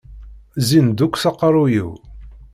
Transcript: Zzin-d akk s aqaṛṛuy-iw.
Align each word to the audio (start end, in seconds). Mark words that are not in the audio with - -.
Zzin-d 0.61 0.99
akk 1.05 1.15
s 1.21 1.23
aqaṛṛuy-iw. 1.29 1.89